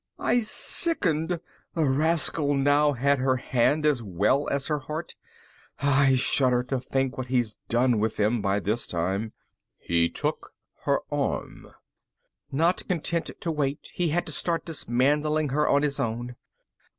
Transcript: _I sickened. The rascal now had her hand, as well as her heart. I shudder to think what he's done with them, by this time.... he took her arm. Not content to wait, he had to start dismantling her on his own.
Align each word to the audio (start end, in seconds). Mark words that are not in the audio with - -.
_I 0.17 0.39
sickened. 0.39 1.39
The 1.75 1.85
rascal 1.85 2.55
now 2.55 2.93
had 2.93 3.19
her 3.19 3.35
hand, 3.35 3.85
as 3.85 4.01
well 4.01 4.47
as 4.49 4.65
her 4.65 4.79
heart. 4.79 5.15
I 5.77 6.15
shudder 6.15 6.63
to 6.69 6.79
think 6.79 7.19
what 7.19 7.27
he's 7.27 7.59
done 7.69 7.99
with 7.99 8.17
them, 8.17 8.41
by 8.41 8.61
this 8.61 8.87
time.... 8.87 9.33
he 9.77 10.09
took 10.09 10.55
her 10.85 11.01
arm. 11.11 11.67
Not 12.51 12.87
content 12.87 13.29
to 13.41 13.51
wait, 13.51 13.89
he 13.93 14.07
had 14.09 14.25
to 14.25 14.31
start 14.31 14.65
dismantling 14.65 15.49
her 15.49 15.69
on 15.69 15.83
his 15.83 15.99
own. 15.99 16.35